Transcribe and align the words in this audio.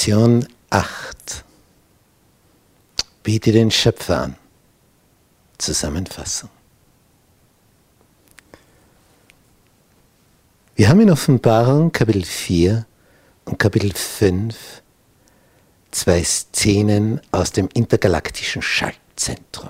Lektion 0.00 0.48
8. 0.70 1.44
Bete 3.22 3.52
den 3.52 3.70
Schöpfer 3.70 4.22
an. 4.22 4.36
Zusammenfassung. 5.58 6.48
Wir 10.74 10.88
haben 10.88 11.02
in 11.02 11.10
Offenbarung 11.10 11.92
Kapitel 11.92 12.24
4 12.24 12.86
und 13.44 13.58
Kapitel 13.58 13.92
5 13.92 14.80
zwei 15.90 16.24
Szenen 16.24 17.20
aus 17.30 17.52
dem 17.52 17.68
intergalaktischen 17.74 18.62
Schaltzentrum. 18.62 19.68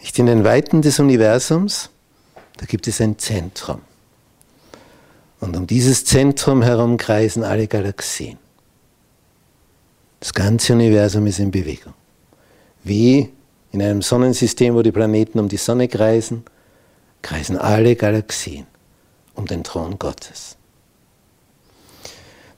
Nicht 0.00 0.18
in 0.18 0.26
den 0.26 0.44
Weiten 0.44 0.82
des 0.82 1.00
Universums, 1.00 1.88
da 2.58 2.66
gibt 2.66 2.86
es 2.88 3.00
ein 3.00 3.18
Zentrum. 3.18 3.80
Und 5.40 5.56
um 5.56 5.66
dieses 5.66 6.04
Zentrum 6.04 6.62
herum 6.62 6.96
kreisen 6.96 7.42
alle 7.42 7.66
Galaxien. 7.66 8.38
Das 10.20 10.34
ganze 10.34 10.74
Universum 10.74 11.26
ist 11.26 11.38
in 11.38 11.50
Bewegung. 11.50 11.94
Wie 12.84 13.30
in 13.72 13.82
einem 13.82 14.02
Sonnensystem, 14.02 14.74
wo 14.74 14.82
die 14.82 14.92
Planeten 14.92 15.38
um 15.38 15.48
die 15.48 15.56
Sonne 15.56 15.88
kreisen, 15.88 16.44
kreisen 17.22 17.56
alle 17.56 17.96
Galaxien 17.96 18.66
um 19.34 19.46
den 19.46 19.64
Thron 19.64 19.98
Gottes. 19.98 20.56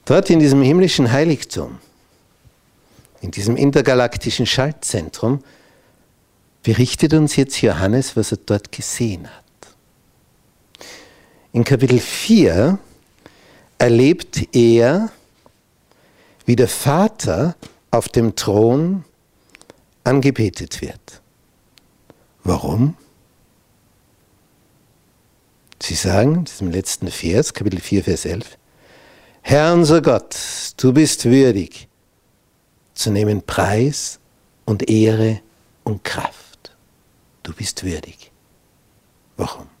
Dort 0.05 0.29
in 0.29 0.39
diesem 0.39 0.61
himmlischen 0.61 1.11
Heiligtum, 1.11 1.77
in 3.21 3.31
diesem 3.31 3.55
intergalaktischen 3.55 4.45
Schaltzentrum, 4.45 5.41
berichtet 6.61 7.13
uns 7.13 7.37
jetzt 7.37 7.61
Johannes, 7.61 8.17
was 8.17 8.31
er 8.31 8.39
dort 8.45 8.71
gesehen 8.71 9.27
hat. 9.27 9.42
In 11.53 11.63
Kapitel 11.63 11.99
4 11.99 12.79
erlebt 13.77 14.55
er, 14.55 15.11
wie 16.45 16.55
der 16.55 16.67
Vater 16.67 17.55
auf 17.91 18.09
dem 18.09 18.35
Thron 18.35 19.05
angebetet 20.03 20.81
wird. 20.81 21.21
Warum? 22.43 22.97
Sie 25.79 25.93
sagen, 25.93 26.37
in 26.37 26.45
diesem 26.45 26.71
letzten 26.71 27.11
Vers, 27.11 27.53
Kapitel 27.53 27.79
4, 27.79 28.03
Vers 28.03 28.25
11, 28.25 28.57
Herr 29.43 29.73
unser 29.73 30.01
Gott, 30.01 30.35
du 30.77 30.91
bist 30.91 31.25
würdig 31.25 31.87
zu 32.95 33.11
nehmen 33.11 33.43
Preis 33.43 34.19
und 34.65 34.89
Ehre 34.89 35.41
und 35.83 36.03
Kraft. 36.03 36.75
Du 37.43 37.53
bist 37.53 37.83
würdig. 37.83 38.31
Warum? 39.37 39.72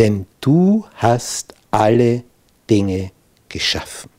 Denn 0.00 0.26
du 0.40 0.86
hast 0.94 1.52
alle 1.70 2.24
Dinge 2.70 3.12
geschaffen. 3.50 4.10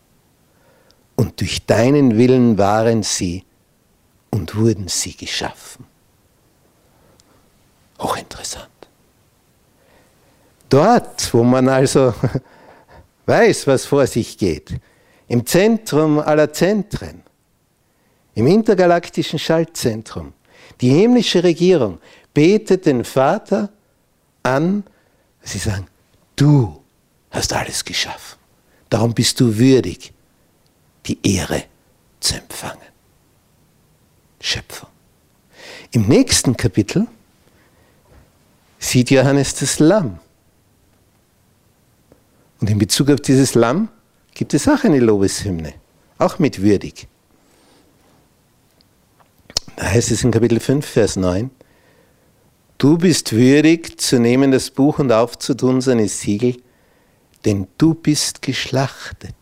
Und 1.15 1.41
durch 1.41 1.65
deinen 1.65 2.19
Willen 2.19 2.59
waren 2.59 3.01
sie 3.01 3.43
und 4.29 4.55
wurden 4.55 4.87
sie 4.87 5.17
geschaffen. 5.17 5.85
Hochinteressant. 7.99 8.69
Dort, 10.69 11.33
wo 11.33 11.43
man 11.43 11.67
also 11.67 12.13
weiß, 13.25 13.65
was 13.65 13.87
vor 13.87 14.05
sich 14.05 14.37
geht, 14.37 14.79
im 15.27 15.47
Zentrum 15.47 16.19
aller 16.19 16.53
Zentren, 16.53 17.23
im 18.35 18.45
intergalaktischen 18.45 19.39
Schaltzentrum, 19.39 20.33
die 20.79 20.89
himmlische 20.89 21.43
Regierung 21.43 21.97
betet 22.35 22.85
den 22.85 23.03
Vater 23.03 23.69
an 24.43 24.83
Sie 25.43 25.57
sagen, 25.57 25.87
du 26.35 26.81
hast 27.29 27.53
alles 27.53 27.83
geschaffen. 27.83 28.37
Darum 28.89 29.13
bist 29.13 29.39
du 29.39 29.57
würdig, 29.57 30.13
die 31.05 31.17
Ehre 31.23 31.63
zu 32.19 32.35
empfangen. 32.35 32.81
Schöpfer. 34.39 34.87
Im 35.91 36.07
nächsten 36.07 36.55
Kapitel 36.55 37.07
sieht 38.79 39.11
Johannes 39.11 39.55
das 39.55 39.79
Lamm. 39.79 40.19
Und 42.59 42.69
in 42.69 42.77
Bezug 42.77 43.09
auf 43.09 43.21
dieses 43.21 43.55
Lamm 43.55 43.89
gibt 44.33 44.53
es 44.53 44.67
auch 44.67 44.83
eine 44.83 44.99
Lobeshymne, 44.99 45.73
auch 46.17 46.39
mit 46.39 46.61
würdig. 46.61 47.07
Da 49.75 49.87
heißt 49.87 50.11
es 50.11 50.23
in 50.23 50.31
Kapitel 50.31 50.59
5, 50.59 50.85
Vers 50.85 51.15
9, 51.15 51.49
Du 52.81 52.97
bist 52.97 53.33
würdig 53.33 54.01
zu 54.01 54.17
nehmen 54.17 54.51
das 54.51 54.71
Buch 54.71 54.97
und 54.97 55.11
aufzutun 55.11 55.81
seine 55.81 56.07
Siegel, 56.07 56.59
denn 57.45 57.67
du 57.77 57.93
bist 57.93 58.41
geschlachtet 58.41 59.35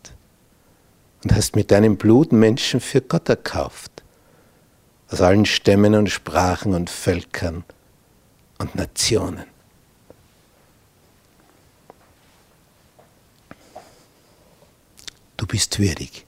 und 1.24 1.32
hast 1.32 1.56
mit 1.56 1.70
deinem 1.70 1.96
Blut 1.96 2.32
Menschen 2.32 2.80
für 2.80 3.00
Gott 3.00 3.30
erkauft, 3.30 4.02
aus 5.08 5.22
allen 5.22 5.46
Stämmen 5.46 5.94
und 5.94 6.10
Sprachen 6.10 6.74
und 6.74 6.90
Völkern 6.90 7.64
und 8.58 8.74
Nationen. 8.74 9.46
Du 15.38 15.46
bist 15.46 15.78
würdig, 15.78 16.26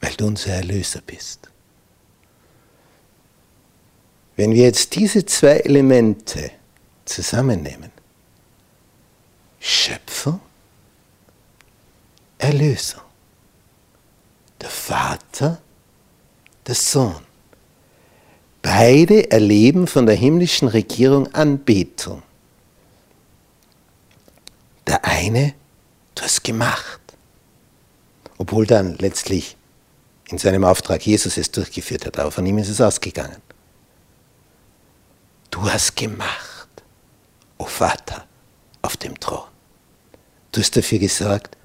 weil 0.00 0.14
du 0.14 0.28
unser 0.28 0.52
Erlöser 0.52 1.00
bist. 1.04 1.50
Wenn 4.36 4.52
wir 4.52 4.64
jetzt 4.64 4.94
diese 4.96 5.24
zwei 5.26 5.58
Elemente 5.58 6.50
zusammennehmen, 7.04 7.90
Schöpfer, 9.60 10.40
Erlöser, 12.38 13.02
der 14.60 14.68
Vater, 14.68 15.60
der 16.66 16.74
Sohn, 16.74 17.22
beide 18.60 19.30
erleben 19.30 19.86
von 19.86 20.06
der 20.06 20.16
himmlischen 20.16 20.68
Regierung 20.68 21.32
Anbetung. 21.34 22.22
Der 24.86 25.04
eine, 25.04 25.54
du 26.14 26.22
hast 26.22 26.42
gemacht, 26.42 27.00
obwohl 28.38 28.66
dann 28.66 28.96
letztlich 28.98 29.56
in 30.28 30.38
seinem 30.38 30.64
Auftrag 30.64 31.06
Jesus 31.06 31.36
es 31.36 31.50
durchgeführt 31.50 32.04
hat, 32.06 32.18
aber 32.18 32.30
von 32.30 32.44
ihm 32.44 32.58
ist 32.58 32.68
es 32.68 32.80
ausgegangen. 32.80 33.36
Du 35.54 35.70
hast 35.70 35.94
gemacht, 35.94 36.68
o 37.58 37.62
oh 37.62 37.66
Vater, 37.66 38.26
auf 38.82 38.96
dem 38.96 39.20
Thron. 39.20 39.46
Du 40.50 40.60
hast 40.60 40.76
dafür 40.76 40.98
gesorgt, 40.98 41.56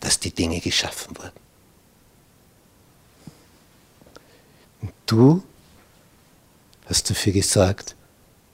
dass 0.00 0.18
die 0.18 0.32
Dinge 0.32 0.58
geschaffen 0.58 1.16
wurden. 1.16 1.38
Und 4.82 4.92
du 5.06 5.44
hast 6.86 7.08
dafür 7.08 7.32
gesorgt, 7.32 7.94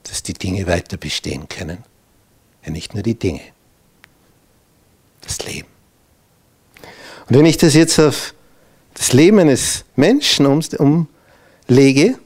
dass 0.03 0.21
die 0.21 0.33
Dinge 0.33 0.67
weiter 0.67 0.97
bestehen 0.97 1.49
können. 1.49 1.83
Ja, 2.63 2.69
nicht 2.69 2.93
nur 2.93 3.01
die 3.01 3.17
Dinge, 3.17 3.41
das 5.21 5.43
Leben. 5.43 5.69
Und 7.27 7.39
wenn 7.39 7.47
ich 7.47 7.57
das 7.57 7.73
jetzt 7.73 7.97
auf 7.97 8.35
das 8.93 9.11
Leben 9.11 9.39
eines 9.39 9.85
Menschen 9.95 10.45
umlege, 10.45 12.19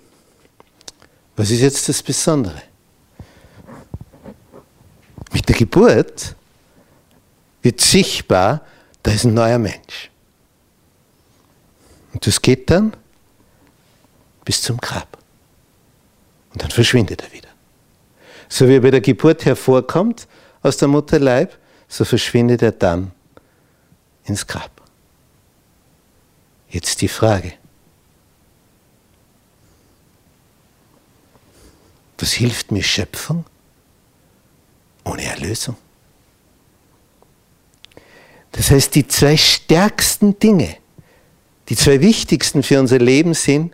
was 1.38 1.52
ist 1.52 1.62
jetzt 1.62 1.88
das 1.88 2.02
Besondere? 2.04 2.62
Mit 5.32 5.48
der 5.48 5.56
Geburt 5.56 6.36
wird 7.62 7.80
sichtbar, 7.80 8.66
da 9.04 9.12
ist 9.12 9.24
ein 9.24 9.36
neuer 9.36 9.60
Mensch. 9.60 10.10
Und 12.12 12.26
das 12.26 12.42
geht 12.42 12.70
dann 12.72 12.94
bis 14.44 14.62
zum 14.62 14.78
Grab. 14.78 15.18
Und 16.54 16.64
dann 16.64 16.72
verschwindet 16.72 17.22
er 17.22 17.32
wieder. 17.32 17.50
So 18.50 18.68
wie 18.68 18.76
er 18.76 18.82
bei 18.82 18.92
der 18.92 19.02
Geburt 19.02 19.46
hervorkommt 19.46 20.28
aus 20.64 20.78
der 20.78 20.88
Mutterleib, 20.88 21.56
so 21.88 22.04
verschwindet 22.04 22.64
er 22.64 22.72
dann 22.72 23.12
ins 24.24 24.48
Grab. 24.48 24.72
Jetzt 26.70 27.02
die 27.02 27.08
Frage, 27.08 27.54
Was 32.18 32.34
hilft 32.34 32.72
mir 32.72 32.84
Schöpfung 32.84 33.46
ohne 35.04 35.24
Erlösung? 35.24 35.76
Das 38.54 38.72
heißt, 38.72 38.96
die 38.96 39.08
zwei 39.08 39.38
stärksten 39.38 40.40
Dinge, 40.40 40.78
die 41.70 41.76
zwei 41.76 42.02
wichtigsten 42.02 42.64
für 42.64 42.80
unser 42.80 42.98
Leben 42.98 43.34
sind, 43.34 43.74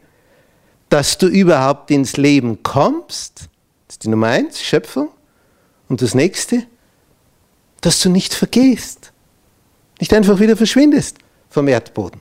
dass 0.90 1.18
du 1.18 1.28
überhaupt 1.28 1.90
ins 1.90 2.18
Leben 2.18 2.62
kommst, 2.64 3.50
das 3.88 3.96
ist 3.96 4.04
die 4.04 4.10
Nummer 4.10 4.28
eins, 4.28 4.62
Schöpfung. 4.62 5.10
Und 5.88 6.02
das 6.02 6.14
nächste, 6.14 6.66
dass 7.82 8.02
du 8.02 8.10
nicht 8.10 8.34
vergehst, 8.34 9.14
nicht 10.00 10.14
einfach 10.14 10.40
wieder 10.40 10.58
verschwindest 10.58 11.18
vom 11.50 11.68
Erdboden. 11.68 12.20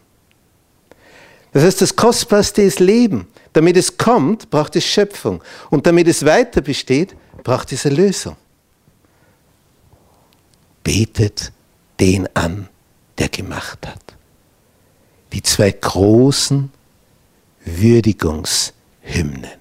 Das 1.52 1.64
heißt, 1.64 1.82
das 1.82 1.94
Kostbarste 1.94 2.62
ist 2.62 2.81
Leben. 2.81 3.28
Damit 3.52 3.76
es 3.76 3.99
kommt, 3.99 4.49
braucht 4.50 4.75
es 4.76 4.84
Schöpfung. 4.84 5.43
Und 5.70 5.87
damit 5.87 6.08
es 6.08 6.25
weiter 6.25 6.62
besteht, 6.62 7.14
braucht 7.44 7.72
es 7.72 7.84
Erlösung. 7.84 8.37
Betet 10.82 11.52
den 12.00 12.28
an, 12.34 12.69
der 13.19 13.28
gemacht 13.28 13.87
hat. 13.87 14.16
Die 15.32 15.43
zwei 15.43 15.70
großen 15.70 16.72
Würdigungshymnen. 17.64 19.60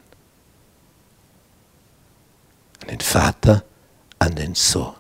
An 2.82 2.88
den 2.90 3.02
Vater, 3.02 3.64
an 4.20 4.36
den 4.36 4.56
Sohn. 4.56 4.96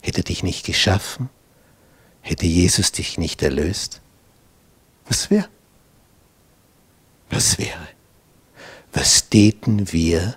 Hätte 0.00 0.22
dich 0.22 0.42
nicht 0.42 0.66
geschaffen, 0.66 1.28
hätte 2.22 2.46
Jesus 2.46 2.90
dich 2.90 3.18
nicht 3.18 3.42
erlöst. 3.42 4.00
Was 5.06 5.30
wäre? 5.30 5.48
Was 7.32 7.58
wäre? 7.58 7.88
Was 8.92 9.30
täten 9.30 9.90
wir 9.90 10.36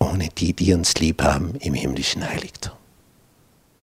ohne 0.00 0.28
die, 0.28 0.52
die 0.52 0.74
uns 0.74 0.94
lieb 0.96 1.22
haben 1.22 1.54
im 1.60 1.74
himmlischen 1.74 2.28
Heiligtum? 2.28 2.79